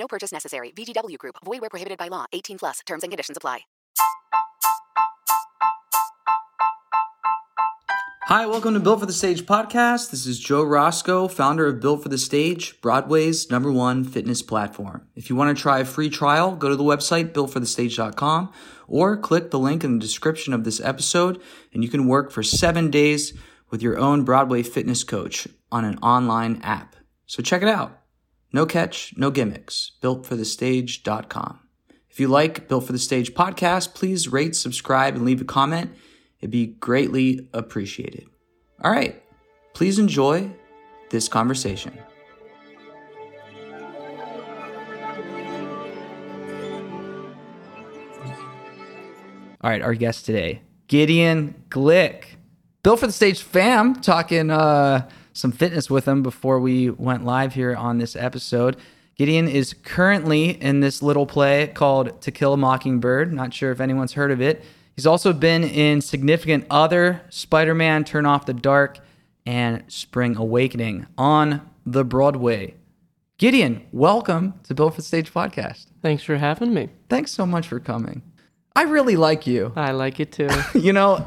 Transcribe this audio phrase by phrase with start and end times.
[0.00, 0.72] No purchase necessary.
[0.72, 1.36] VGW Group.
[1.44, 2.24] Void where prohibited by law.
[2.32, 2.80] 18 plus.
[2.86, 3.60] Terms and conditions apply.
[8.24, 10.12] Hi, welcome to Built for the Stage podcast.
[10.12, 15.08] This is Joe Roscoe, founder of Built for the Stage, Broadway's number one fitness platform.
[15.16, 18.52] If you want to try a free trial, go to the website builtforthestage.com
[18.86, 21.42] or click the link in the description of this episode
[21.74, 23.32] and you can work for seven days
[23.70, 26.94] with your own Broadway fitness coach on an online app.
[27.26, 27.99] So check it out.
[28.52, 29.92] No catch, no gimmicks.
[30.02, 31.60] Builtforthestage.com.
[32.10, 35.92] If you like Built for the Stage podcast, please rate, subscribe, and leave a comment.
[36.40, 38.26] It'd be greatly appreciated.
[38.82, 39.22] All right,
[39.74, 40.50] please enjoy
[41.10, 41.96] this conversation.
[49.62, 52.24] All right, our guest today, Gideon Glick.
[52.82, 55.06] Built for the Stage fam, talking uh,
[55.40, 58.76] some fitness with him before we went live here on this episode.
[59.16, 63.32] Gideon is currently in this little play called To Kill a Mockingbird.
[63.32, 64.64] Not sure if anyone's heard of it.
[64.96, 68.98] He's also been in significant other Spider Man Turn Off the Dark
[69.46, 72.74] and Spring Awakening on the Broadway.
[73.38, 75.86] Gideon, welcome to Built for the Stage podcast.
[76.02, 76.90] Thanks for having me.
[77.08, 78.22] Thanks so much for coming.
[78.76, 79.72] I really like you.
[79.76, 80.48] I like it too.
[80.78, 81.26] you know,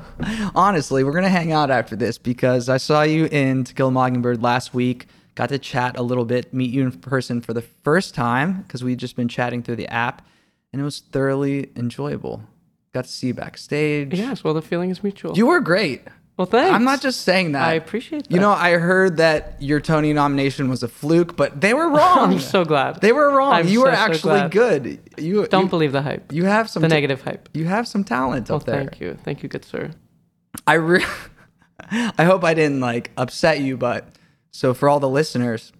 [0.55, 3.89] honestly, we're going to hang out after this because I saw you in To Kill
[3.89, 5.07] a Mockingbird last week.
[5.35, 8.83] Got to chat a little bit, meet you in person for the first time because
[8.83, 10.25] we'd just been chatting through the app,
[10.71, 12.43] and it was thoroughly enjoyable.
[12.93, 14.13] Got to see you backstage.
[14.13, 15.35] yes, well, the feeling is mutual.
[15.35, 16.03] You were great.
[16.37, 16.73] Well, thanks.
[16.73, 17.63] I'm not just saying that.
[17.67, 18.31] I appreciate that.
[18.33, 22.33] You know, I heard that your Tony nomination was a fluke, but they were wrong.
[22.33, 23.01] I'm so glad.
[23.01, 23.53] They were wrong.
[23.53, 24.51] I'm you so, were so actually glad.
[24.51, 24.99] good.
[25.17, 26.31] You Don't you, believe the hype.
[26.33, 27.49] you have some the ta- negative hype.
[27.53, 28.77] You have some talent Well, up there.
[28.77, 29.17] thank you.
[29.23, 29.91] Thank you, good sir.
[30.65, 31.05] I re-
[31.91, 34.07] I hope I didn't like upset you, but
[34.51, 35.71] so for all the listeners,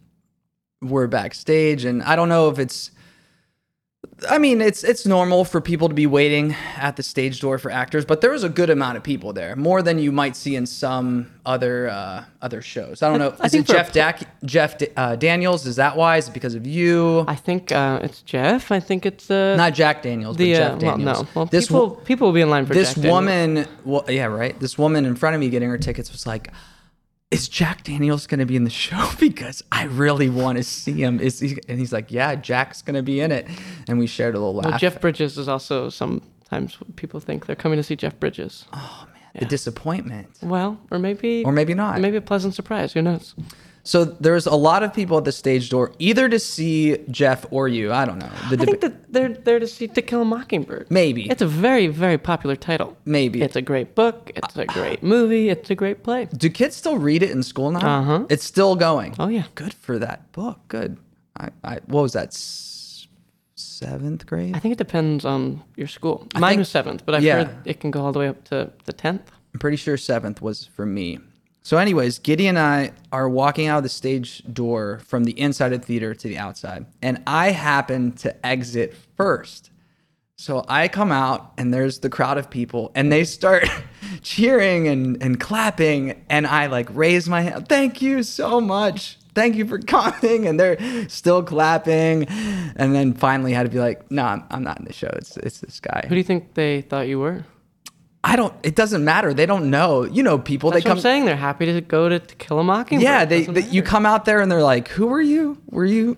[0.81, 2.91] we're backstage, and I don't know if it's.
[4.29, 7.71] I mean, it's it's normal for people to be waiting at the stage door for
[7.71, 10.55] actors, but there was a good amount of people there, more than you might see
[10.55, 13.01] in some other uh, other shows.
[13.01, 13.35] I don't know.
[13.39, 15.65] I Is think it Jeff Dac- Jeff uh, Daniels?
[15.65, 16.17] Is that why?
[16.17, 17.25] Is it because of you?
[17.27, 18.71] I think uh, it's Jeff.
[18.71, 21.27] I think it's uh, Not Jack Daniels, the but Jeff uh, well, no.
[21.33, 24.25] Well, this people wo- people will be in line for this Jack woman well, yeah
[24.25, 26.49] right this woman in front of me getting her tickets was like
[27.33, 30.93] is jack daniels going to be in the show because i really want to see
[30.93, 33.47] him is he and he's like yeah jack's going to be in it
[33.87, 37.55] and we shared a little laugh Well, Jeff Bridges is also sometimes people think they're
[37.55, 38.65] coming to see Jeff Bridges.
[38.73, 39.39] Oh man, yeah.
[39.41, 41.99] the disappointment Well, or maybe Or maybe not.
[41.99, 42.93] Maybe a pleasant surprise.
[42.93, 43.33] Who knows?
[43.85, 47.67] So there's a lot of people at the stage door either to see jeff or
[47.67, 50.21] you i don't know the I think deba- that they're there to see To Kill
[50.21, 50.87] a Mockingbird.
[50.89, 51.29] Maybe.
[51.29, 52.97] It's a very, very popular title.
[53.05, 53.41] Maybe.
[53.43, 54.31] It's a great book.
[54.35, 55.49] It's a great movie.
[55.49, 56.25] It's a great play.
[56.25, 58.25] do kids still read it in school now Uh-huh.
[58.29, 59.43] it's still going Oh, yeah.
[59.55, 60.97] good for that book good
[61.37, 63.07] i, I what was that s-
[63.55, 66.27] seventh grade I think it depends on your school.
[66.35, 67.43] Mine think- was seventh, but I've yeah.
[67.43, 69.29] heard it can go all the way up to the tenth.
[69.53, 71.19] I'm pretty sure seventh was for me.
[71.65, 75.71] So, anyways, Giddy and I are walking out of the stage door from the inside
[75.71, 79.71] of the theater to the outside, and I happen to exit first.
[80.35, 83.65] So I come out, and there's the crowd of people, and they start
[84.21, 87.69] cheering and, and clapping, and I like raise my hand.
[87.69, 89.17] Thank you so much.
[89.33, 90.45] Thank you for coming.
[90.45, 92.25] And they're still clapping.
[92.75, 95.09] And then finally had to be like, no, I'm, I'm not in the show.
[95.13, 96.01] It's, it's this guy.
[96.03, 97.45] Who do you think they thought you were?
[98.23, 98.53] I don't.
[98.63, 99.33] It doesn't matter.
[99.33, 100.03] They don't know.
[100.03, 100.71] You know, people.
[100.71, 100.97] That's they what come.
[100.99, 101.25] I'm saying.
[101.25, 103.03] They're happy to go to, to Kill a Mockingbird.
[103.03, 105.57] Yeah, they, they you come out there and they're like, "Who are you?
[105.69, 106.17] Were you?"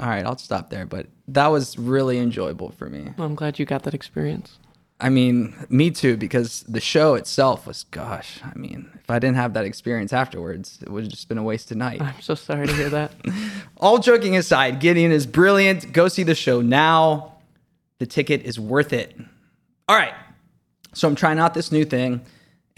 [0.00, 0.84] All right, I'll stop there.
[0.84, 3.12] But that was really enjoyable for me.
[3.16, 4.58] Well, I'm glad you got that experience.
[5.00, 9.36] I mean, me too, because the show itself was, gosh, I mean, if I didn't
[9.36, 12.02] have that experience afterwards, it would have just been a wasted night.
[12.02, 13.12] I'm so sorry to hear that.
[13.76, 15.92] All joking aside, Gideon is brilliant.
[15.92, 17.34] Go see the show now.
[18.00, 19.16] The ticket is worth it.
[19.88, 20.14] All right.
[20.98, 22.22] So I'm trying out this new thing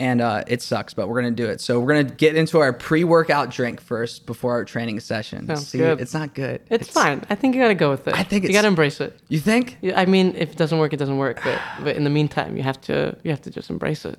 [0.00, 1.60] and uh, it sucks, but we're going to do it.
[1.60, 5.46] So we're going to get into our pre workout drink first before our training session.
[5.46, 6.00] Sounds see, good.
[6.00, 6.62] it's not good.
[6.70, 7.22] It's, fine.
[7.28, 8.14] I think you gotta go with it.
[8.14, 9.18] I think you gotta embrace it.
[9.28, 9.78] You think?
[9.94, 11.40] I mean, if it doesn't work, it doesn't work.
[11.44, 14.18] But but in the meantime, you have to you have to just embrace it.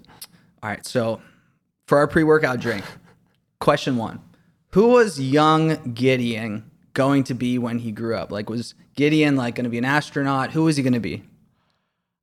[0.61, 0.85] All right.
[0.85, 1.19] So
[1.87, 2.85] for our pre workout drink,
[3.59, 4.19] question one
[4.73, 8.31] Who was young Gideon going to be when he grew up?
[8.31, 10.51] Like, was Gideon like going to be an astronaut?
[10.51, 11.23] Who was he going to be?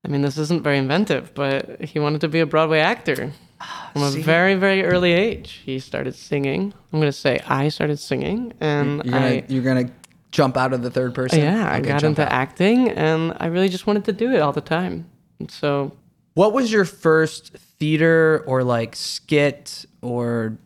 [0.04, 3.90] I mean, this isn't very inventive, but he wanted to be a Broadway actor ah,
[3.92, 4.22] from a see?
[4.22, 5.60] very very early age.
[5.64, 6.72] He started singing.
[6.92, 9.90] I'm gonna say I started singing, and You're gonna, I you're gonna
[10.30, 11.40] jump out of the third person?
[11.40, 12.32] yeah I Okay, got jump into out.
[12.32, 15.10] acting, and I really just wanted to do it all the time.
[15.40, 15.92] And so
[16.34, 20.56] What was your first theater or like skit or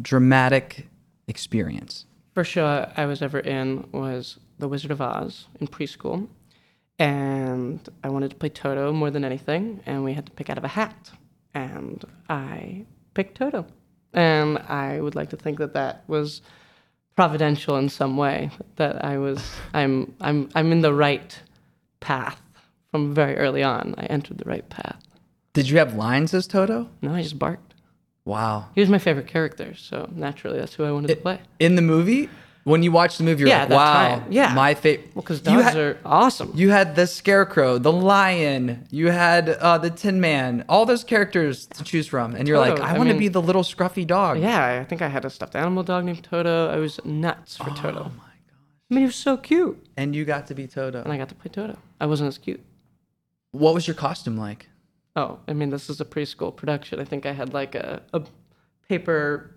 [0.00, 0.86] dramatic
[1.26, 2.04] experience?
[2.34, 6.28] First show I was ever in was The Wizard of Oz in preschool.
[6.98, 9.80] And I wanted to play Toto more than anything.
[9.86, 11.10] And we had to pick out of a hat.
[11.54, 13.66] And I picked Toto.
[14.12, 16.40] And I would like to think that that was
[17.16, 18.50] providential in some way.
[18.76, 19.42] That I was,
[19.74, 21.38] I'm, I'm, I'm in the right
[22.00, 22.40] path
[22.90, 23.94] from very early on.
[23.98, 25.02] I entered the right path.
[25.52, 26.88] Did you have lines as Toto?
[27.02, 27.74] No, I just barked.
[28.24, 28.68] Wow.
[28.74, 29.74] He was my favorite character.
[29.74, 31.40] So naturally, that's who I wanted to play.
[31.58, 32.28] In the movie,
[32.66, 34.26] when you watch the movie, you're Yeah, like, wow, time.
[34.28, 34.52] Yeah.
[34.52, 35.10] my favorite.
[35.14, 36.50] Well, because dogs had, are awesome.
[36.52, 41.66] you had the Scarecrow, the Lion, you had uh, the Tin Man, all those characters
[41.66, 44.40] to choose from, and you're like, I, I want to be the little scruffy dog.
[44.40, 46.68] Yeah, I think I had a stuffed animal dog named Toto.
[46.68, 48.00] I was nuts for Toto.
[48.00, 48.58] Oh my gosh.
[48.90, 49.86] I mean, he was so cute.
[49.96, 51.00] And you got to be Toto.
[51.02, 51.78] And I got to play Toto.
[52.00, 52.64] I wasn't as cute.
[53.52, 54.68] What was your costume like?
[55.14, 56.98] Oh, I mean, this is a preschool production.
[56.98, 58.22] I think I had like a, a
[58.88, 59.54] paper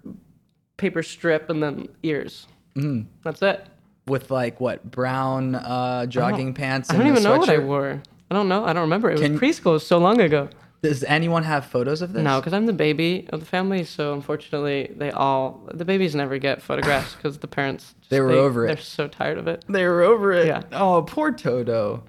[0.78, 2.46] paper strip and then ears.
[2.76, 3.08] Mm.
[3.24, 3.66] That's it.
[4.08, 6.90] With like what brown uh, jogging pants?
[6.90, 8.02] I don't a even know what I wore.
[8.32, 8.66] I don't know.
[8.66, 9.12] I don't remember.
[9.12, 9.68] It Can- was preschool.
[9.68, 10.50] It was so long ago.
[10.82, 12.24] Does anyone have photos of this?
[12.24, 13.84] No, because I'm the baby of the family.
[13.84, 18.32] So unfortunately, they all the babies never get photographs because the parents just- They were
[18.32, 18.68] over it.
[18.68, 19.66] They're so tired of it.
[19.68, 20.48] They were over it.
[20.48, 20.64] Yeah.
[20.72, 22.04] Oh, poor Toto.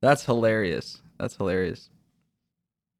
[0.00, 1.00] That's hilarious.
[1.18, 1.88] That's hilarious.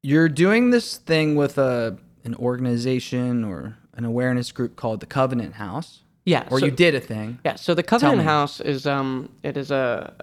[0.01, 5.55] You're doing this thing with a an organization or an awareness group called the Covenant
[5.55, 6.01] House.
[6.25, 6.47] Yeah.
[6.49, 7.39] Or so- you did a thing.
[7.45, 8.23] Yeah, so the Covenant.
[8.23, 10.13] House is um it is a,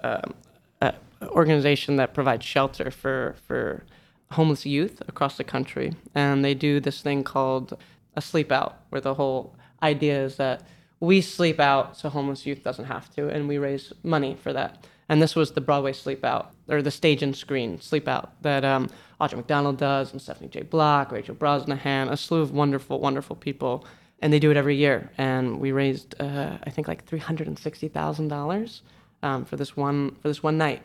[0.81, 0.87] a,
[1.21, 3.83] a organization that provides shelter for for
[4.31, 7.77] homeless youth across the country, and they do this thing called
[8.15, 10.63] a sleep out, where the whole idea is that
[10.99, 14.85] we sleep out so homeless youth doesn't have to, and we raise money for that.
[15.09, 18.63] And this was the Broadway Sleep Out, or the stage and screen Sleep Out that
[18.63, 18.89] um,
[19.19, 20.61] Audra McDonald does, and Stephanie J.
[20.61, 23.85] Block, Rachel Brosnahan, a slew of wonderful, wonderful people
[24.23, 25.11] and they do it every year.
[25.17, 28.81] And we raised, uh, I think, like three hundred and sixty thousand dollars
[29.21, 30.81] um, for this one for this one night,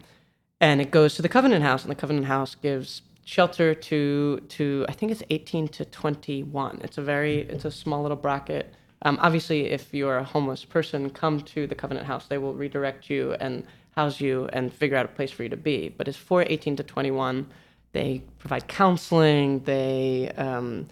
[0.61, 4.85] and it goes to the Covenant House, and the Covenant House gives shelter to to
[4.89, 6.81] I think it's eighteen to twenty one.
[6.83, 8.75] It's a very it's a small little bracket.
[9.03, 12.27] Um, obviously, if you're a homeless person, come to the Covenant House.
[12.27, 13.65] They will redirect you and
[13.95, 15.89] house you and figure out a place for you to be.
[15.97, 17.47] But it's for 18 to 21.
[17.93, 19.61] They provide counseling.
[19.61, 20.89] They um,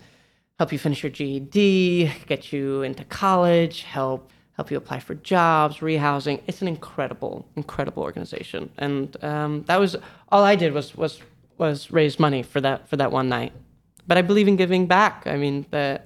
[0.58, 5.78] help you finish your GED, get you into college, help help you apply for jobs,
[5.78, 6.40] rehousing.
[6.46, 9.96] It's an incredible, incredible organization, and um, that was
[10.30, 11.20] all I did was was
[11.58, 13.52] was raise money for that for that one night.
[14.06, 15.26] But I believe in giving back.
[15.26, 16.00] I mean, the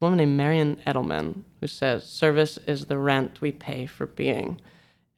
[0.00, 4.60] woman named Marian Edelman who says service is the rent we pay for being,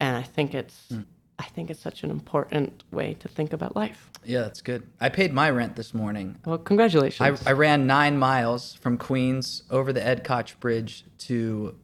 [0.00, 0.92] and I think it's
[1.40, 4.10] I think it's such an important way to think about life.
[4.26, 4.86] Yeah, that's good.
[5.00, 6.36] I paid my rent this morning.
[6.44, 7.42] Well, I, congratulations.
[7.46, 11.76] I ran nine miles from Queens over the Ed Koch Bridge to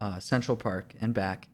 [0.00, 1.48] uh, Central Park and back.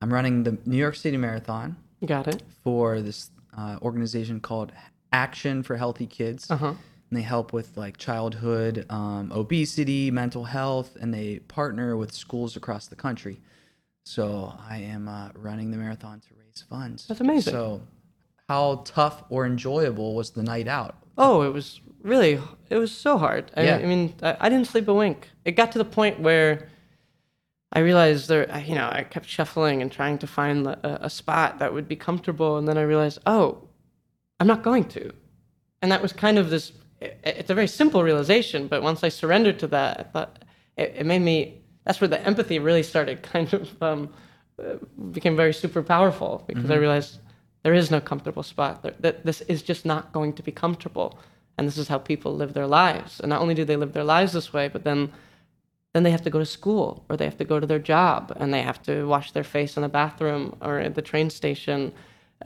[0.00, 2.42] I'm running the New York City Marathon Got it.
[2.64, 4.72] for this uh, organization called
[5.12, 6.50] Action for Healthy Kids.
[6.50, 6.66] Uh huh.
[7.10, 12.56] And they help with like childhood um, obesity, mental health, and they partner with schools
[12.56, 13.40] across the country.
[14.04, 17.06] So I am uh, running the marathon to raise funds.
[17.06, 17.52] That's amazing.
[17.52, 17.82] So,
[18.48, 20.96] how tough or enjoyable was the night out?
[21.16, 23.50] Oh, it was really, it was so hard.
[23.56, 23.76] I, Yeah.
[23.76, 25.28] I mean, I, I didn't sleep a wink.
[25.44, 26.68] It got to the point where
[27.72, 28.46] I realized there.
[28.66, 31.96] You know, I kept shuffling and trying to find a, a spot that would be
[31.96, 32.58] comfortable.
[32.58, 33.68] And then I realized, oh,
[34.40, 35.12] I'm not going to.
[35.80, 38.66] And that was kind of this, it, it's a very simple realization.
[38.66, 40.44] But once I surrendered to that, I thought
[40.76, 44.08] it, it made me, that's where the empathy really started kind of, um,
[45.10, 47.18] became very super powerful because I realized
[47.62, 48.82] there is no comfortable spot.
[48.82, 51.18] There, that this is just not going to be comfortable,
[51.56, 53.20] and this is how people live their lives.
[53.20, 55.12] And not only do they live their lives this way, but then
[55.92, 58.32] then they have to go to school or they have to go to their job
[58.36, 61.92] and they have to wash their face in the bathroom or at the train station.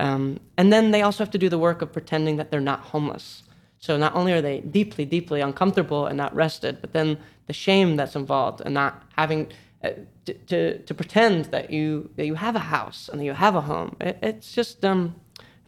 [0.00, 2.80] Um, and then they also have to do the work of pretending that they're not
[2.80, 3.44] homeless.
[3.78, 7.96] So not only are they deeply, deeply uncomfortable and not rested, but then the shame
[7.96, 9.52] that's involved and not having
[9.84, 9.90] uh,
[10.24, 13.54] to, to, to pretend that you that you have a house and that you have
[13.54, 13.96] a home.
[14.00, 15.14] It, it's just um,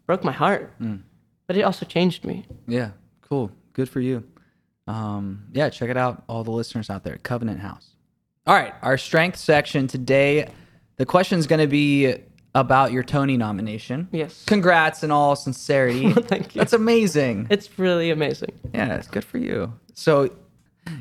[0.07, 0.73] broke my heart,
[1.47, 2.45] but it also changed me.
[2.67, 3.51] Yeah, cool.
[3.75, 4.25] Good for you.
[4.87, 7.19] Um, yeah, check it out, all the listeners out there.
[7.23, 7.91] Covenant House.
[8.47, 10.51] All right, our strength section today.
[10.97, 12.17] The question is going to be
[12.61, 14.09] about your Tony nomination.
[14.13, 14.45] Yes.
[14.47, 16.13] Congrats in all sincerity.
[16.13, 16.61] Thank you.
[16.61, 17.47] That's amazing.
[17.51, 18.51] It's really amazing.
[18.75, 19.73] Yeah, it's good for you.
[19.95, 20.31] So,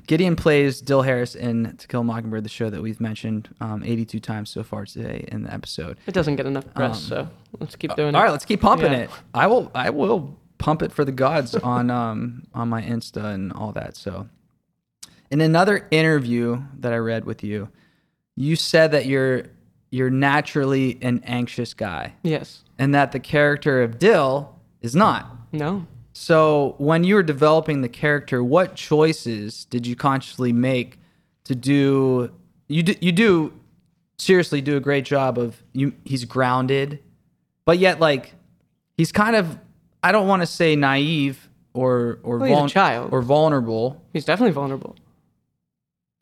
[0.05, 3.83] Gideon plays Dill Harris in To Kill a Mockingbird, the show that we've mentioned um,
[3.85, 5.97] 82 times so far today in the episode.
[6.07, 8.15] It doesn't get enough press, so let's keep doing it.
[8.15, 8.99] All right, let's keep pumping Yeah.
[8.99, 9.09] it.
[9.33, 9.71] I will.
[9.73, 13.95] I will pump it for the gods on um on my Insta and all that.
[13.95, 14.27] So,
[15.31, 17.69] in another interview that I read with you,
[18.35, 19.43] you said that you're
[19.89, 22.63] you're naturally an anxious guy, Yes.
[22.77, 25.25] and that the character of Dill is not.
[25.51, 25.85] No.
[26.13, 30.99] So, when you were developing the character, what choices did you consciously make
[31.45, 32.31] to do?
[32.67, 33.53] You do, you do
[34.17, 35.93] seriously do a great job of you.
[36.03, 36.99] He's grounded,
[37.65, 38.33] but yet like
[38.97, 39.57] he's kind of
[40.03, 43.13] I don't want to say naive or or Well, a child.
[43.13, 44.01] or vulnerable.
[44.11, 44.95] He's definitely vulnerable.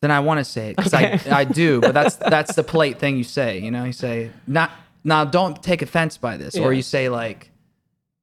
[0.01, 1.19] Then I want to say it because Okay.
[1.31, 3.59] I I do, but that's that's the polite thing you say.
[3.59, 4.71] You know, you say not
[5.03, 5.25] now.
[5.25, 7.51] Don't take offense by this, or you say like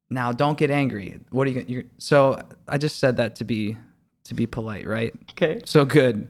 [0.09, 1.19] now don't get angry.
[1.31, 1.65] What are you?
[1.67, 3.77] You're, so I just said that to be
[4.25, 5.13] to be polite, right?
[5.31, 5.61] Okay.
[5.65, 6.29] So good.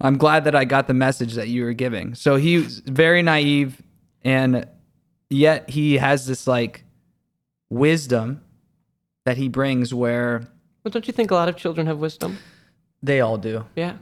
[0.00, 2.14] I'm glad that I got the message that you were giving.
[2.14, 3.82] So he's very naive,
[4.24, 4.66] and
[5.28, 6.84] yet he has this like
[7.68, 8.40] wisdom
[9.24, 10.46] that he brings where
[10.82, 12.38] But don't you think a lot of children have wisdom?
[13.02, 13.64] they all do.
[13.76, 13.96] Yeah.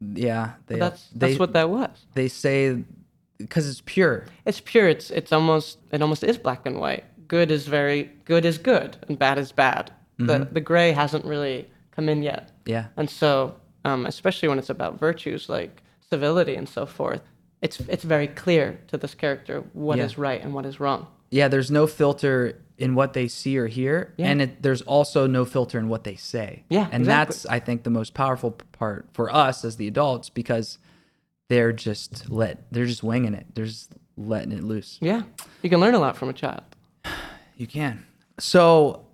[0.00, 1.90] Yeah, they that's they, that's what that was.
[2.14, 2.82] they say
[3.38, 4.26] because it's pure.
[4.44, 4.88] It's pure.
[4.88, 7.04] It's it's almost it almost is black and white.
[7.28, 9.92] Good is very good is good and bad is bad.
[10.18, 12.52] The the gray hasn't really come in yet.
[12.66, 12.86] Yeah.
[12.96, 17.22] And so, um, especially when it's about virtues like civility and so forth,
[17.62, 20.22] it's it's very clear to this character what is Yeah.
[20.22, 21.06] right and what is wrong.
[21.30, 24.26] Yeah, there's no filter in what they see or hear, Yeah.
[24.28, 26.64] and it, there's also no filter in what they say.
[26.68, 27.32] Yeah, and exactly.
[27.34, 30.78] that's I think the most powerful part for us as the adults because
[31.48, 33.46] they're just let they're just winging it.
[33.54, 34.98] They're just letting it loose.
[35.00, 35.22] Yeah,
[35.62, 36.62] you can learn a lot from a child.
[37.56, 38.04] You can.
[38.40, 39.06] So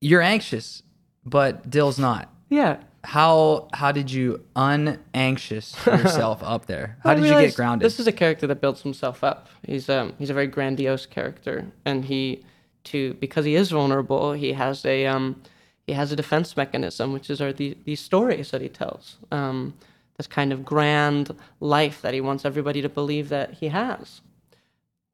[0.00, 0.82] you're anxious,
[1.22, 2.32] but Dill's not.
[2.48, 2.78] Yeah.
[3.04, 6.96] How how did you unanxious yourself up there?
[7.02, 7.84] How did you get grounded?
[7.84, 9.48] This is a character that builds himself up.
[9.66, 12.42] He's um he's a very grandiose character, and he
[12.84, 15.42] to because he is vulnerable, he has a um
[15.86, 19.16] he has a defense mechanism, which is are the these stories that he tells.
[19.30, 19.74] Um,
[20.16, 24.20] this kind of grand life that he wants everybody to believe that he has.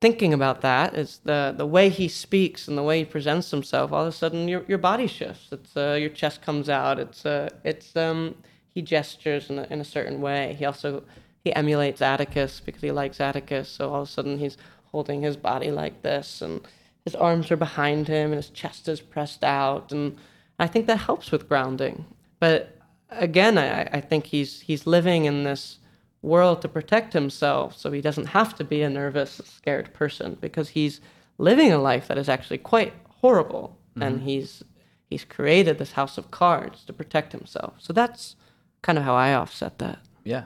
[0.01, 3.93] Thinking about that is the the way he speaks and the way he presents himself.
[3.93, 5.49] All of a sudden, your your body shifts.
[5.51, 6.99] It's uh, your chest comes out.
[6.99, 8.35] It's uh, it's um
[8.75, 10.55] he gestures in a, in a certain way.
[10.59, 11.03] He also
[11.43, 13.69] he emulates Atticus because he likes Atticus.
[13.69, 14.57] So all of a sudden he's
[14.93, 16.61] holding his body like this, and
[17.09, 20.19] his arms are behind him, and his chest is pressed out, and
[20.59, 22.05] I think that helps with grounding.
[22.39, 22.77] But
[23.09, 25.79] again, I, I think he's he's living in this
[26.21, 30.69] world to protect himself, so he doesn't have to be a nervous, scared person because
[30.69, 31.01] he's
[31.39, 34.03] living a life that is actually quite horrible, mm-hmm.
[34.03, 34.63] and he's
[35.09, 37.73] he's created this house of cards to protect himself.
[37.79, 38.37] So that's
[38.83, 40.01] kind of how I offset that.
[40.25, 40.45] Yeah.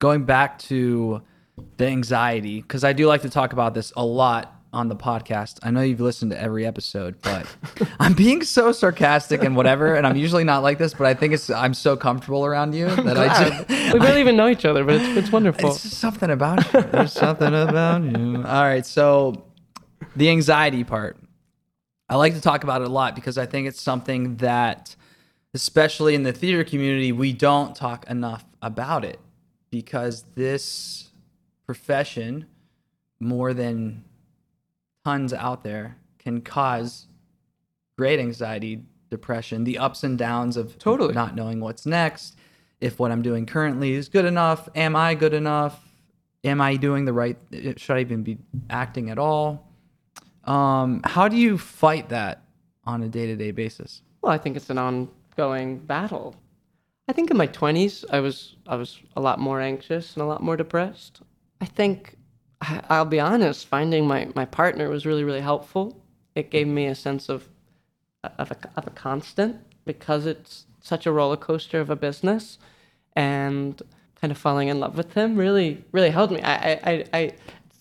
[0.00, 1.20] Going back to
[1.76, 5.58] the anxiety, because I do like to talk about this a lot on the podcast.
[5.62, 7.46] I know you've listened to every episode, but
[8.00, 11.32] I'm being so sarcastic and whatever, and I'm usually not like this, but I think
[11.32, 14.84] it's I'm so comfortable around you that I just we barely even know each other,
[14.84, 15.70] but it's, it's wonderful.
[15.70, 16.82] it's just something about you.
[16.82, 18.36] There's something about you.
[18.38, 19.44] All right, so
[20.16, 21.16] the anxiety part.
[22.08, 24.94] I like to talk about it a lot because I think it's something that,
[25.54, 29.20] especially in the theater community, we don't talk enough about it
[29.70, 31.10] because this
[31.64, 32.46] profession,
[33.20, 34.04] more than
[35.04, 37.06] tons out there, can cause
[37.96, 41.14] great anxiety, depression, the ups and downs of Totally.
[41.14, 42.36] not knowing what's next,
[42.80, 45.80] if what I'm doing currently is good enough, am I good enough?
[46.42, 47.38] Am I doing the right?
[47.76, 49.70] Should I even be acting at all?
[50.44, 52.44] Um, how do you fight that
[52.84, 54.02] on a day to day basis?
[54.20, 56.36] Well, I think it's an ongoing battle.
[57.08, 60.26] I think in my 20s I was I was a lot more anxious and a
[60.26, 61.20] lot more depressed.
[61.60, 62.16] I think
[62.88, 66.00] I'll be honest, finding my, my partner was really, really helpful.
[66.34, 67.48] It gave me a sense of,
[68.22, 72.58] of, a, of a constant because it's such a roller coaster of a business.
[73.16, 73.80] And
[74.20, 76.40] kind of falling in love with him really, really helped me.
[76.42, 77.32] I, I, I,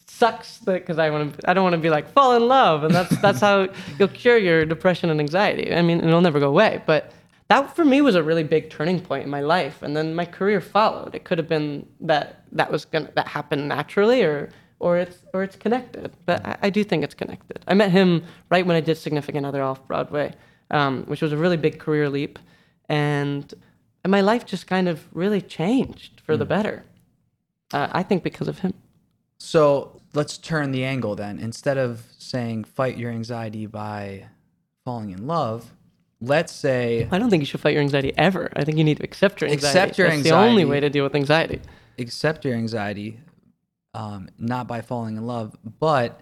[0.05, 2.93] sucks because I want to, I don't want to be like fall in love, and
[2.93, 5.73] that's that's how you'll cure your depression and anxiety.
[5.73, 7.11] I mean, it'll never go away, but
[7.47, 10.25] that for me was a really big turning point in my life and then my
[10.25, 14.49] career followed it could have been that that was gonna that happened naturally or
[14.85, 16.11] or it's or it's connected.
[16.25, 17.59] But I, I do think it's connected.
[17.67, 20.33] I met him right when i did significant other off broadway
[20.73, 22.39] um, which was a really big career leap.
[22.89, 23.53] And
[24.03, 26.83] and my life just kind of really changed for the better
[27.71, 28.73] uh, i think because of him.
[29.37, 31.39] So let's turn the angle then.
[31.39, 34.27] Instead of saying fight your anxiety by
[34.83, 35.71] falling in love,
[36.19, 38.51] let's say i don't think you should fight your anxiety ever.
[38.55, 39.79] I think you need to accept your anxiety.
[39.79, 41.61] Accept your That's the only way to deal with anxiety.
[41.97, 43.19] Accept your anxiety,
[43.93, 46.21] um, not by falling in love, but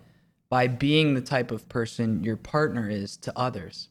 [0.50, 3.88] by being the type of person your partner is to others.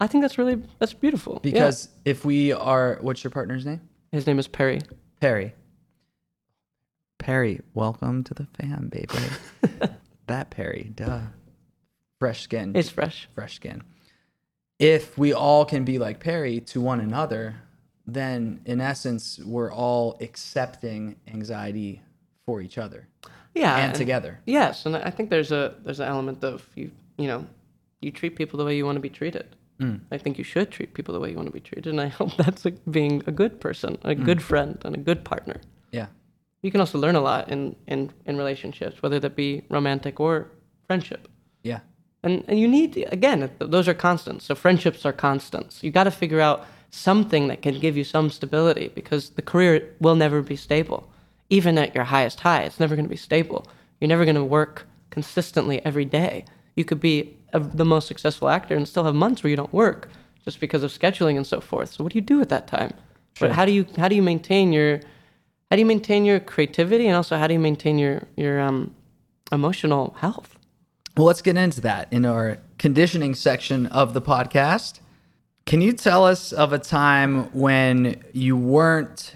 [0.00, 1.52] i think that's really that's beautiful Yeah.
[1.52, 3.80] Because if we are, what's your partner's name?
[4.12, 4.80] his name is perry
[5.20, 5.54] Perry.
[7.18, 9.08] Perry, welcome to the fam, baby.
[10.26, 11.20] that Perry, duh.
[12.18, 12.72] Fresh skin.
[12.76, 13.82] it's fresh fresh skin.
[14.78, 17.54] If we all can be like Perry to one another,
[18.06, 22.02] then in essence, we're all accepting anxiety
[22.46, 23.08] for each other
[23.54, 24.40] yeah and together.
[24.46, 27.46] Yes, and I think there's a there's an element of you you know
[28.00, 29.46] you treat people the way you want to be treated.
[29.80, 30.00] Mm.
[30.12, 32.08] I think you should treat people the way you want to be treated, and I
[32.18, 34.24] hope that's like being a good person, a Mm.
[34.24, 35.60] good friend, and a good partner.
[35.92, 36.06] Yeah.
[36.62, 40.48] You can also learn a lot in in in relationships, whether that be romantic or
[40.86, 41.28] friendship.
[41.62, 41.80] Yeah.
[42.22, 44.44] And and you need again, those are constants.
[44.46, 45.82] So friendships are constants.
[45.84, 46.58] You got to figure out
[46.90, 51.00] something that can give you some stability because the career will never be stable.
[51.54, 53.66] Even at your highest high, it's never going to be stable.
[54.00, 56.44] You're never going to work consistently every day.
[56.74, 59.72] You could be a, the most successful actor and still have months where you don't
[59.72, 60.08] work
[60.44, 61.92] just because of scheduling and so forth.
[61.92, 62.92] So what do you do at that time?
[63.40, 65.00] But how do you how do you maintain your
[65.70, 68.94] how do you maintain your creativity and also how do you maintain your your um,
[69.50, 70.56] emotional health?
[71.16, 75.00] Well, let's get into that in our conditioning section of the podcast.
[75.66, 79.34] Can you tell us of a time when you weren't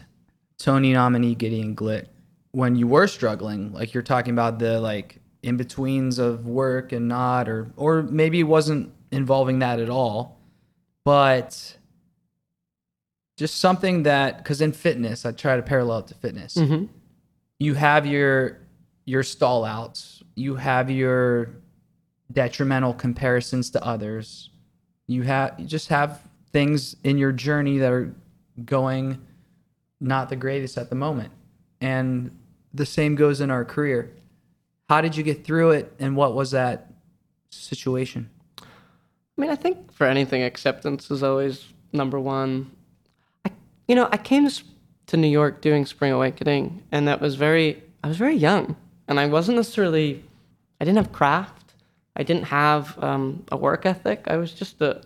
[0.59, 2.07] Tony nominee Gideon Glick,
[2.51, 7.09] when you were struggling, like you're talking about the like in betweens of work and
[7.09, 10.38] not, or or maybe it wasn't involving that at all,
[11.05, 11.77] but
[13.37, 16.55] just something that because in fitness, I try to parallel it to fitness.
[16.57, 16.87] Mm-hmm.
[17.61, 18.59] You have your
[19.05, 21.51] your stall outs, you have your
[22.33, 24.51] detrimental comparisons to others.
[25.07, 26.21] You have you just have
[26.53, 28.12] things in your journey that are
[28.64, 29.18] going
[30.00, 31.32] not the greatest at the moment.
[31.80, 32.37] And
[32.72, 34.11] the same goes in our career.
[34.88, 36.92] How did you get through it and what was that
[37.50, 38.30] situation?
[38.61, 42.70] I mean, I think for anything, acceptance is always number one.
[43.44, 43.50] I,
[43.87, 44.48] you know, I came
[45.06, 49.18] to, New York doing Spring Awakening, and that was very, I was very young, and
[49.18, 50.22] I wasn't necessarily,
[50.80, 51.58] I didn't have craft,
[52.14, 54.24] I didn't have um, a work ethic.
[54.26, 55.00] I was just a,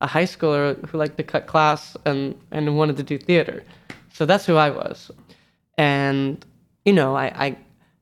[0.00, 3.62] a high schooler who liked to cut class and and wanted to do theater.
[4.18, 5.10] So that's who I was,
[5.76, 6.44] and
[6.84, 7.26] you know, I.
[7.46, 7.56] I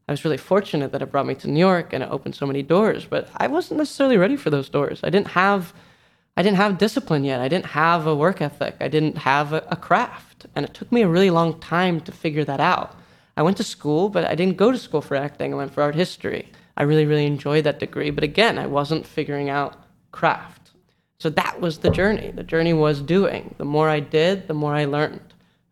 [0.08, 2.46] I was really fortunate that it brought me to New York and it opened so
[2.46, 5.00] many doors, but I wasn't necessarily ready for those doors.
[5.02, 5.74] I didn't have
[6.36, 7.40] I didn't have discipline yet.
[7.40, 8.76] I didn't have a work ethic.
[8.80, 10.46] I didn't have a, a craft.
[10.54, 12.94] And it took me a really long time to figure that out.
[13.38, 15.52] I went to school, but I didn't go to school for acting.
[15.52, 16.52] I went for art history.
[16.76, 18.10] I really, really enjoyed that degree.
[18.10, 19.76] But again, I wasn't figuring out
[20.12, 20.70] craft.
[21.18, 22.30] So that was the journey.
[22.30, 23.54] The journey was doing.
[23.56, 25.25] The more I did, the more I learned.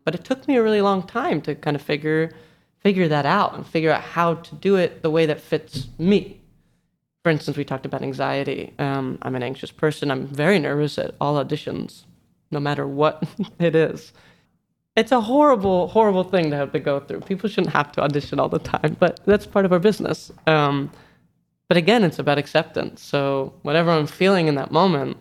[0.05, 2.31] But it took me a really long time to kind of figure
[2.79, 6.39] figure that out and figure out how to do it the way that fits me
[7.25, 8.71] for instance, we talked about anxiety.
[8.77, 10.11] Um, I'm an anxious person.
[10.11, 12.03] I'm very nervous at all auditions,
[12.51, 13.27] no matter what
[13.59, 14.13] it is.
[14.95, 17.21] It's a horrible, horrible thing to have to go through.
[17.21, 20.31] People shouldn't have to audition all the time, but that's part of our business.
[20.45, 20.91] Um,
[21.67, 23.01] but again, it's about acceptance.
[23.01, 25.17] So whatever I'm feeling in that moment,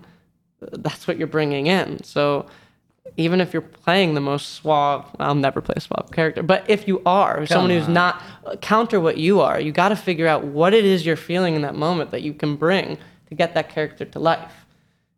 [0.60, 2.04] that's what you're bringing in.
[2.04, 2.44] So
[3.16, 6.88] even if you're playing the most suave, I'll never play a suave character, but if
[6.88, 10.44] you are someone who's not uh, counter what you are, you got to figure out
[10.44, 13.68] what it is you're feeling in that moment that you can bring to get that
[13.68, 14.66] character to life.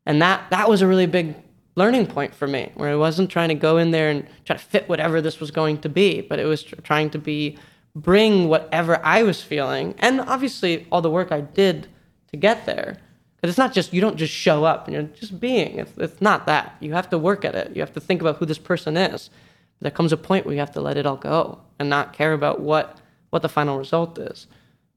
[0.05, 1.35] And that that was a really big
[1.75, 4.62] learning point for me, where I wasn't trying to go in there and try to
[4.62, 7.59] fit whatever this was going to be, but it was tr- trying to be
[7.94, 11.88] bring whatever I was feeling, and obviously all the work I did
[12.31, 12.99] to get there.
[13.46, 15.78] Because it's not just you don't just show up and you're just being.
[15.78, 16.74] It's, it's not that.
[16.80, 17.76] You have to work at it.
[17.76, 19.30] You have to think about who this person is.
[19.80, 22.32] There comes a point where you have to let it all go and not care
[22.32, 22.98] about what
[23.30, 24.48] what the final result is.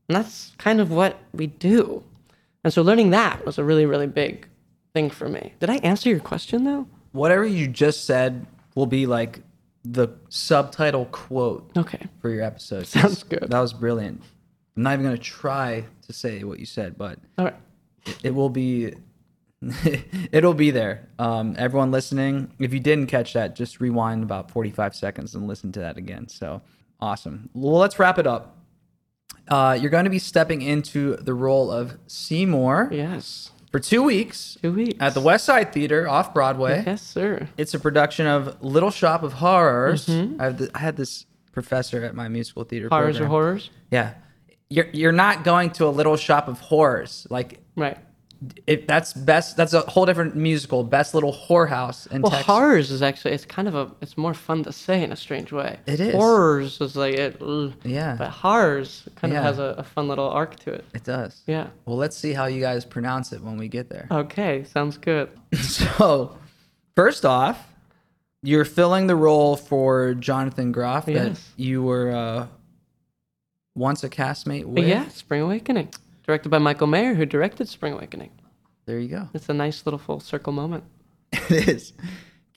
[0.07, 2.03] And that's kind of what we do.
[2.63, 4.47] And so learning that was a really, really big
[4.95, 5.53] thing for me.
[5.59, 6.87] Did I answer your question though?
[7.11, 9.41] Whatever you just said will be like
[9.85, 12.07] the subtitle quote Okay.
[12.19, 12.87] for your episode.
[12.97, 13.45] Sounds good.
[13.47, 14.23] That was brilliant.
[14.75, 17.55] I'm not even going to try to say what you said, but All right.
[18.23, 18.93] It will be
[20.31, 24.95] it'll be there um, everyone listening if you didn't catch that just rewind about 45
[24.95, 26.61] seconds and listen to that again so
[27.01, 28.55] awesome well let's wrap it up
[29.49, 33.51] uh, you're going to be stepping into the role of seymour Yes.
[33.71, 34.95] for two weeks Two weeks.
[35.01, 37.49] at the west side theater off broadway Yes, sir.
[37.57, 42.03] it's a production of little shop of horrors I, have th- I had this professor
[42.05, 42.95] at my musical theater Mm-hmm.
[42.95, 43.69] Horrors or horrors?
[43.91, 44.13] yeah
[44.69, 47.97] you're, you're not going to a little shop of horrors like Right.
[48.67, 49.57] it, that's best.
[49.57, 50.83] That's a whole different musical.
[50.83, 52.45] Best little whorehouse in Well, Texas.
[52.47, 55.51] horrors is actually it's kind of a it's more fun to say in a strange
[55.51, 55.79] way.
[55.85, 56.13] It is.
[56.13, 57.41] Horrors is like it.
[57.41, 57.73] ugh.
[57.83, 58.15] Yeah.
[58.17, 59.39] But horrors kind Yeah.
[59.39, 60.85] of has a, a fun little arc to it.
[60.93, 61.41] It does.
[61.47, 61.67] Yeah.
[61.85, 64.07] Well, let's see how you guys pronounce it when we get there.
[64.11, 65.29] Okay, sounds good.
[65.61, 66.37] So,
[66.95, 67.65] first off,
[68.43, 72.47] you're filling the role for Jonathan Groff that you were uh,
[73.79, 74.85] once a castmate with.
[74.85, 75.89] yeah, Spring Awakening,
[76.27, 78.29] directed by Michael Mayer, who directed Spring Awakening.
[78.85, 79.29] There you go.
[79.33, 80.83] It's a nice little full circle moment.
[81.49, 81.93] It is.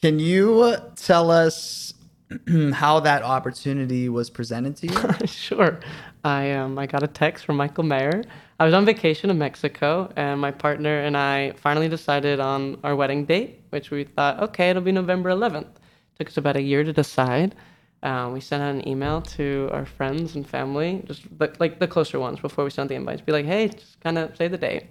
[0.03, 1.95] Can you tell us
[2.73, 5.27] how that opportunity was presented to you?
[5.27, 5.81] sure.
[6.25, 8.23] I um I got a text from Michael Mayer.
[8.59, 12.95] I was on vacation in Mexico, and my partner and I finally decided on our
[12.95, 15.63] wedding date, which we thought, okay, it'll be November 11th.
[15.63, 17.55] It Took us about a year to decide.
[18.03, 21.87] Um, we sent out an email to our friends and family, just the, like the
[21.87, 23.21] closer ones, before we sent the invites.
[23.21, 24.87] Be like, hey, just kind of say the date.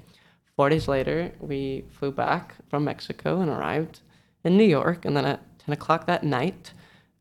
[0.55, 4.01] Four days later, we flew back from Mexico and arrived
[4.43, 5.05] in New York.
[5.05, 6.73] And then at 10 o'clock that night,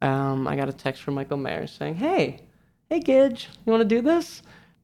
[0.02, 2.40] um, I got a text from Michael Mayer saying, hey,
[2.88, 4.42] hey, Gidge, you want to do this?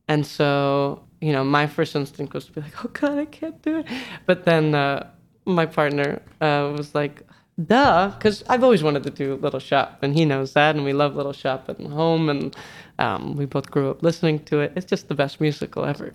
[0.09, 3.61] And so, you know, my first instinct was to be like, oh, God, I can't
[3.62, 3.87] do it.
[4.27, 5.09] But then uh,
[5.45, 7.23] my partner uh, was like,
[7.62, 10.92] duh, because I've always wanted to do Little Shop, and he knows that, and we
[10.92, 12.57] love Little Shop at home, and
[12.99, 14.73] um, we both grew up listening to it.
[14.77, 16.12] It's just the best musical ever.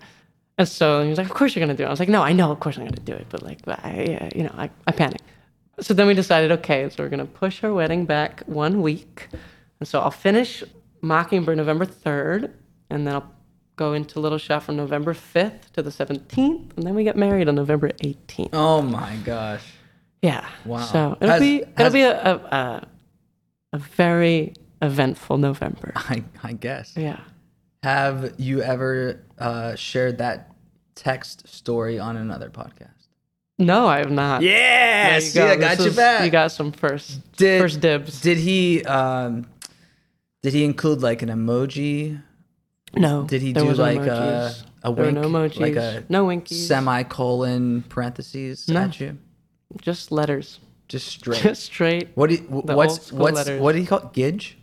[0.58, 2.22] And so he was like, "Of course you're gonna do it." I was like, "No,
[2.22, 4.70] I know, of course I'm gonna do it, but like, I, uh, you know, I,
[4.86, 5.22] I panicked."
[5.80, 9.28] So then we decided, okay, so we're gonna push our wedding back one week,
[9.80, 10.62] and so I'll finish
[11.00, 12.52] Mockingbird November third,
[12.90, 13.32] and then I'll
[13.76, 17.48] go into Little Shop from November fifth to the seventeenth, and then we get married
[17.48, 18.50] on November eighteenth.
[18.52, 19.64] oh my gosh.
[20.22, 20.46] Yeah.
[20.64, 20.80] Wow.
[20.86, 22.86] So it'll Has- be it'll has- be a, a
[23.72, 25.92] a very eventful November.
[25.96, 26.94] I, I guess.
[26.96, 27.20] Yeah.
[27.82, 30.52] Have you ever uh, shared that
[30.94, 32.90] text story on another podcast?
[33.58, 34.42] No, I have not.
[34.42, 35.48] Yeah, you see, go.
[35.48, 36.24] I got This you is- back.
[36.24, 38.20] You got some first Did- first dibs.
[38.20, 39.46] Did he um,
[40.42, 42.22] did he include like an emoji?
[42.94, 43.24] no.
[43.24, 44.02] Did he do like a,
[44.52, 44.64] emojis.
[44.84, 45.60] a wink, no emojis.
[45.60, 46.66] like a no winkies.
[46.68, 48.80] semicolon parentheses No.
[48.82, 49.16] at you?
[49.80, 50.60] Just letters.
[50.88, 51.42] Just straight.
[51.42, 52.08] Just straight.
[52.14, 53.60] what do you, the what's old school what's letters.
[53.60, 54.12] what do you call it?
[54.12, 54.54] Gidge?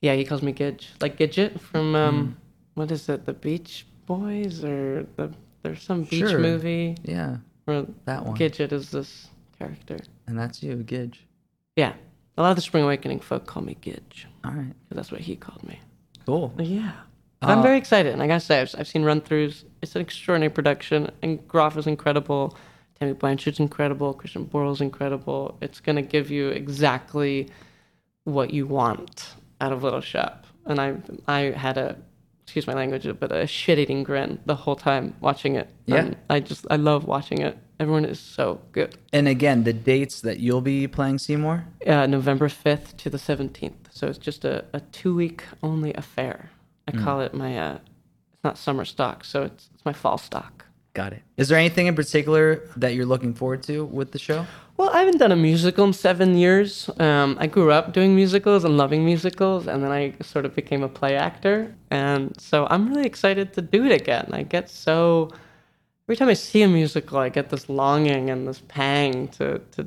[0.00, 0.86] Yeah, he calls me Gidge.
[1.00, 2.32] Like Gidget from um, Hmm.
[2.74, 3.24] what is it?
[3.26, 6.38] The Beach Boys or the there's some beach Sure.
[6.38, 8.36] movie Yeah, where that one.
[8.36, 9.98] Gidget is this character.
[10.26, 11.18] And that's you, Gidge.
[11.76, 11.94] Yeah,
[12.36, 15.20] a lot of the Spring Awakening folk call me Gidge All right, because that's what
[15.20, 15.80] he called me.
[16.26, 16.52] cool.
[16.58, 16.92] Yeah.
[17.40, 18.12] But I'm Uh, very excited.
[18.12, 19.64] And I gotta say, I've, I've seen run throughs.
[19.82, 21.10] It's an extraordinary production.
[21.22, 22.56] And Groff is incredible.
[23.02, 24.14] Tammy Blanchard's incredible.
[24.14, 25.58] Christian Borle's incredible.
[25.60, 27.48] It's gonna give you exactly
[28.22, 30.46] what you want out of Little Shop.
[30.66, 30.94] And I
[31.26, 31.96] I had a
[32.44, 35.68] excuse my language, but a shit eating grin the whole time watching it.
[35.86, 35.96] Yeah.
[35.96, 37.58] And I just I love watching it.
[37.80, 38.96] Everyone is so good.
[39.12, 41.64] And again, the dates that you'll be playing Seymour.
[41.84, 43.90] uh, November 5th to the 17th.
[43.90, 46.50] So it's just a, a two week only affair.
[46.86, 47.02] I Mm.
[47.02, 47.78] call it my, uh,
[48.32, 50.66] it's not summer stock, so it's, it's my fall stock.
[50.94, 51.22] Got it.
[51.38, 54.46] Is there anything in particular that you're looking forward to with the show?
[54.76, 56.90] Well, I haven't done a musical in seven years.
[56.98, 60.82] Um, I grew up doing musicals and loving musicals, and then I sort of became
[60.82, 61.74] a play actor.
[61.90, 64.28] And so I'm really excited to do it again.
[64.32, 65.30] I get so,
[66.04, 69.86] every time I see a musical, I get this longing and this pang to, to,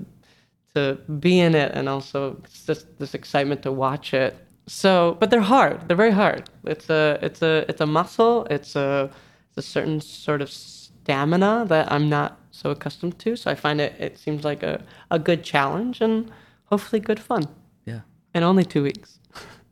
[0.74, 4.36] to be in it, and also just this excitement to watch it.
[4.66, 5.88] So, but they're hard.
[5.88, 6.50] They're very hard.
[6.64, 8.48] It's a, it's a, it's a muscle.
[8.50, 9.12] It's a,
[9.50, 10.50] it's a certain sort of
[11.06, 13.36] stamina that I'm not so accustomed to.
[13.36, 16.32] So I find it, it seems like a, a good challenge and
[16.66, 17.44] hopefully good fun.
[17.86, 18.00] Yeah.
[18.34, 19.20] And only two weeks.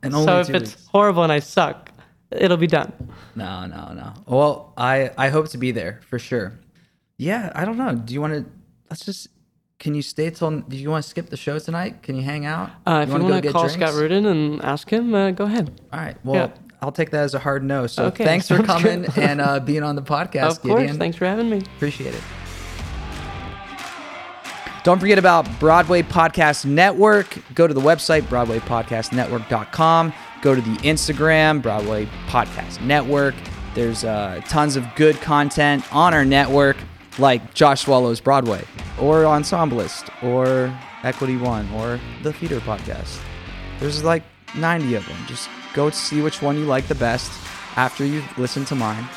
[0.04, 0.88] And only so if it's weeks.
[0.92, 1.90] horrible and I suck,
[2.32, 2.92] it'll be done.
[3.36, 4.14] No, no, no.
[4.28, 6.54] Well, I I hope to be there for sure.
[7.18, 7.96] Yeah, I don't know.
[7.96, 8.46] Do you want to?
[8.90, 9.28] Let's just.
[9.80, 10.62] Can you stay till?
[10.62, 12.04] Do you want to skip the show tonight?
[12.04, 12.70] Can you hang out?
[12.86, 13.76] Uh, if you wanna want to call drinks?
[13.76, 15.82] Scott Rudin and ask him, uh, go ahead.
[15.92, 16.16] All right.
[16.24, 16.73] Well, Yeah.
[16.84, 17.88] I'll take that as a hard no.
[17.88, 20.82] So Okay, thanks for coming and uh, being on the podcast, of course.
[20.82, 20.98] Gideon.
[21.00, 21.60] Thanks for having me.
[21.78, 22.22] Appreciate it.
[24.84, 27.38] Don't forget about Broadway Podcast Network.
[27.56, 30.14] Go to the website, BroadwayPodcastNetwork.com.
[30.42, 33.34] Go to the Instagram, Broadway Podcast Network.
[33.76, 36.76] There's uh, tons of good content on our network,
[37.18, 38.66] like Josh Swallow's Broadway,
[39.00, 43.22] or Ensemblist, or Equity One, or the Feeder Podcast.
[43.80, 44.24] There's like
[44.56, 45.18] 90 of them.
[45.28, 47.32] Just go see which one you like the best
[47.76, 49.08] after you listen to mine.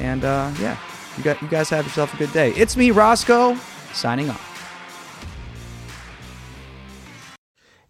[0.00, 0.76] And uh, yeah,
[1.16, 2.52] you got you guys have yourself a good day.
[2.52, 3.56] It's me, Roscoe,
[3.92, 4.55] signing off.